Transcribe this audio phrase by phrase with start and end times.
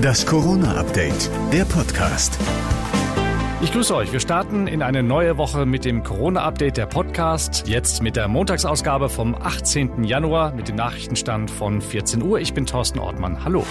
[0.00, 2.38] Das Corona-Update, der Podcast.
[3.62, 4.12] Ich grüße euch.
[4.12, 7.66] Wir starten in eine neue Woche mit dem Corona-Update der Podcast.
[7.66, 10.04] Jetzt mit der Montagsausgabe vom 18.
[10.04, 12.38] Januar mit dem Nachrichtenstand von 14 Uhr.
[12.40, 13.44] Ich bin Thorsten Ortmann.
[13.44, 13.64] Hallo.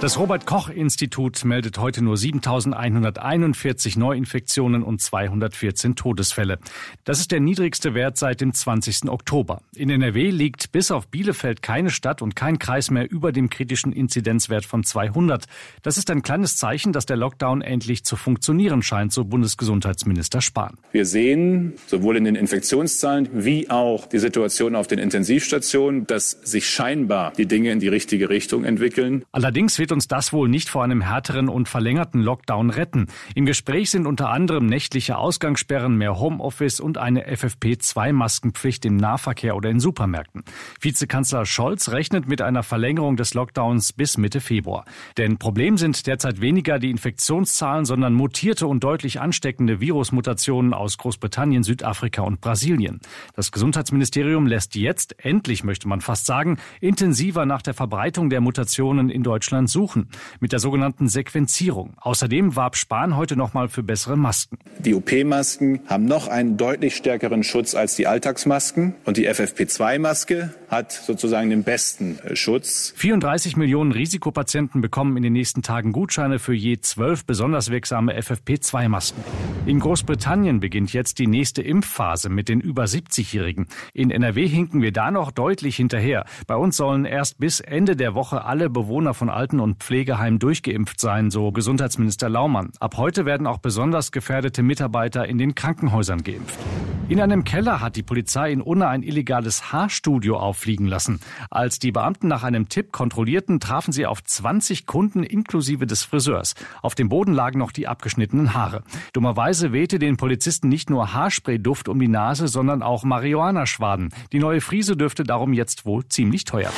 [0.00, 6.58] Das Robert Koch Institut meldet heute nur 7141 Neuinfektionen und 214 Todesfälle.
[7.04, 9.10] Das ist der niedrigste Wert seit dem 20.
[9.10, 9.60] Oktober.
[9.76, 13.92] In NRW liegt bis auf Bielefeld keine Stadt und kein Kreis mehr über dem kritischen
[13.92, 15.44] Inzidenzwert von 200.
[15.82, 20.78] Das ist ein kleines Zeichen, dass der Lockdown endlich zu funktionieren scheint, so Bundesgesundheitsminister Spahn.
[20.92, 26.70] Wir sehen sowohl in den Infektionszahlen wie auch die Situation auf den Intensivstationen, dass sich
[26.70, 29.26] scheinbar die Dinge in die richtige Richtung entwickeln.
[29.32, 33.08] Allerdings wird wird uns das wohl nicht vor einem härteren und verlängerten Lockdown retten.
[33.34, 39.68] Im Gespräch sind unter anderem nächtliche Ausgangssperren, mehr Homeoffice und eine FFP2-Maskenpflicht im Nahverkehr oder
[39.68, 40.44] in Supermärkten.
[40.80, 44.84] Vizekanzler Scholz rechnet mit einer Verlängerung des Lockdowns bis Mitte Februar.
[45.18, 51.64] Denn Problem sind derzeit weniger die Infektionszahlen, sondern mutierte und deutlich ansteckende Virusmutationen aus Großbritannien,
[51.64, 53.00] Südafrika und Brasilien.
[53.34, 59.10] Das Gesundheitsministerium lässt jetzt, endlich möchte man fast sagen, intensiver nach der Verbreitung der Mutationen
[59.10, 60.08] in Deutschland suchen suchen
[60.40, 61.94] mit der sogenannten Sequenzierung.
[61.96, 64.58] Außerdem warb Spahn heute nochmal für bessere Masken.
[64.84, 70.92] Die OP-Masken haben noch einen deutlich stärkeren Schutz als die Alltagsmasken und die FFP2-Maske hat
[70.92, 72.92] sozusagen den besten äh, Schutz.
[72.96, 79.22] 34 Millionen Risikopatienten bekommen in den nächsten Tagen Gutscheine für je zwölf besonders wirksame FFP2-Masken.
[79.66, 83.66] In Großbritannien beginnt jetzt die nächste Impfphase mit den über 70-Jährigen.
[83.94, 86.24] In NRW hinken wir da noch deutlich hinterher.
[86.46, 90.40] Bei uns sollen erst bis Ende der Woche alle Bewohner von Alten- und und Pflegeheimen
[90.40, 92.72] durchgeimpft sein, so Gesundheitsminister Laumann.
[92.80, 96.60] Ab heute werden auch besonders gefährdete Mitarbeiter in den Krankenhäusern geimpft.
[97.08, 101.18] In einem Keller hat die Polizei in Unna ein illegales Haarstudio auffliegen lassen.
[101.50, 106.54] Als die Beamten nach einem Tipp kontrollierten, trafen sie auf 20 Kunden inklusive des Friseurs.
[106.82, 108.84] Auf dem Boden lagen noch die abgeschnittenen Haare.
[109.12, 114.10] Dummerweise wehte den Polizisten nicht nur Haarsprayduft um die Nase, sondern auch Marihuana-Schwaden.
[114.30, 116.70] Die neue Friese dürfte darum jetzt wohl ziemlich teuer.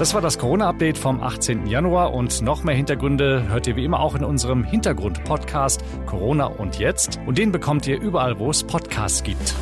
[0.00, 1.66] Das war das Corona-Update vom 18.
[1.66, 6.78] Januar und noch mehr Hintergründe hört ihr wie immer auch in unserem Hintergrund-Podcast Corona und
[6.78, 7.20] Jetzt.
[7.26, 9.54] Und den bekommt ihr überall, wo es Podcasts gibt.